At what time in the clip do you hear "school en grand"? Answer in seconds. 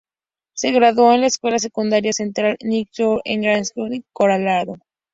2.91-3.67